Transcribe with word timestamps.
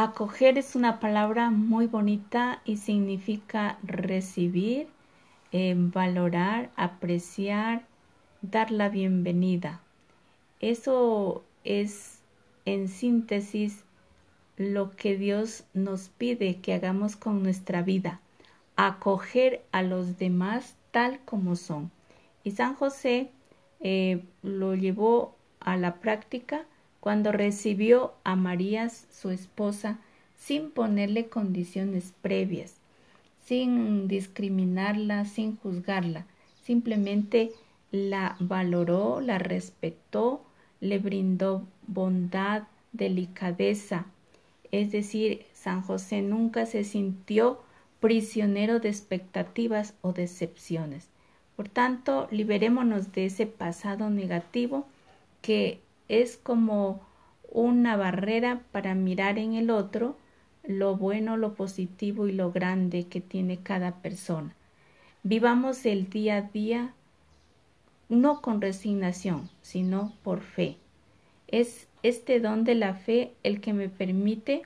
Acoger 0.00 0.58
es 0.58 0.76
una 0.76 1.00
palabra 1.00 1.50
muy 1.50 1.88
bonita 1.88 2.62
y 2.64 2.76
significa 2.76 3.80
recibir, 3.82 4.86
eh, 5.50 5.74
valorar, 5.76 6.70
apreciar, 6.76 7.84
dar 8.40 8.70
la 8.70 8.90
bienvenida. 8.90 9.80
Eso 10.60 11.42
es 11.64 12.20
en 12.64 12.86
síntesis 12.86 13.82
lo 14.56 14.92
que 14.92 15.16
Dios 15.16 15.64
nos 15.74 16.10
pide 16.10 16.60
que 16.60 16.74
hagamos 16.74 17.16
con 17.16 17.42
nuestra 17.42 17.82
vida, 17.82 18.20
acoger 18.76 19.64
a 19.72 19.82
los 19.82 20.16
demás 20.16 20.76
tal 20.92 21.18
como 21.24 21.56
son. 21.56 21.90
Y 22.44 22.52
San 22.52 22.76
José 22.76 23.32
eh, 23.80 24.24
lo 24.44 24.76
llevó 24.76 25.34
a 25.58 25.76
la 25.76 25.96
práctica 25.96 26.66
cuando 27.00 27.32
recibió 27.32 28.14
a 28.24 28.36
María, 28.36 28.88
su 28.90 29.30
esposa, 29.30 29.98
sin 30.36 30.70
ponerle 30.70 31.28
condiciones 31.28 32.12
previas, 32.22 32.76
sin 33.44 34.08
discriminarla, 34.08 35.24
sin 35.24 35.56
juzgarla, 35.56 36.26
simplemente 36.62 37.52
la 37.90 38.36
valoró, 38.40 39.20
la 39.20 39.38
respetó, 39.38 40.42
le 40.80 40.98
brindó 40.98 41.66
bondad, 41.86 42.64
delicadeza. 42.92 44.06
Es 44.70 44.92
decir, 44.92 45.46
San 45.52 45.82
José 45.82 46.22
nunca 46.22 46.66
se 46.66 46.84
sintió 46.84 47.62
prisionero 48.00 48.80
de 48.80 48.90
expectativas 48.90 49.94
o 50.02 50.12
decepciones. 50.12 51.08
Por 51.56 51.68
tanto, 51.68 52.28
liberémonos 52.30 53.12
de 53.12 53.26
ese 53.26 53.46
pasado 53.46 54.10
negativo 54.10 54.86
que 55.42 55.80
es 56.08 56.36
como 56.36 57.00
una 57.50 57.96
barrera 57.96 58.62
para 58.72 58.94
mirar 58.94 59.38
en 59.38 59.54
el 59.54 59.70
otro 59.70 60.16
lo 60.64 60.96
bueno, 60.96 61.36
lo 61.36 61.54
positivo 61.54 62.28
y 62.28 62.32
lo 62.32 62.52
grande 62.52 63.06
que 63.06 63.20
tiene 63.20 63.58
cada 63.58 64.02
persona. 64.02 64.54
Vivamos 65.22 65.86
el 65.86 66.10
día 66.10 66.36
a 66.36 66.42
día 66.42 66.94
no 68.08 68.40
con 68.40 68.60
resignación, 68.60 69.48
sino 69.62 70.12
por 70.22 70.40
fe. 70.40 70.76
Es 71.46 71.88
este 72.02 72.40
don 72.40 72.64
de 72.64 72.74
la 72.74 72.94
fe 72.94 73.32
el 73.42 73.60
que 73.60 73.72
me 73.72 73.88
permite 73.88 74.62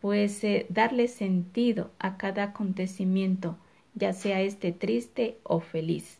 pues 0.00 0.42
eh, 0.42 0.66
darle 0.68 1.06
sentido 1.06 1.90
a 1.98 2.16
cada 2.16 2.42
acontecimiento, 2.42 3.56
ya 3.94 4.12
sea 4.12 4.40
este 4.40 4.72
triste 4.72 5.38
o 5.44 5.60
feliz. 5.60 6.18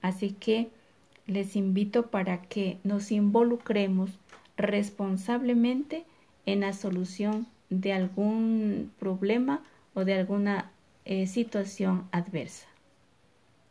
Así 0.00 0.30
que 0.30 0.70
les 1.30 1.56
invito 1.56 2.08
para 2.08 2.42
que 2.42 2.78
nos 2.84 3.12
involucremos 3.12 4.10
responsablemente 4.56 6.04
en 6.46 6.60
la 6.60 6.72
solución 6.72 7.46
de 7.70 7.92
algún 7.92 8.90
problema 8.98 9.62
o 9.94 10.04
de 10.04 10.14
alguna 10.14 10.70
eh, 11.04 11.26
situación 11.26 12.08
adversa. 12.12 12.69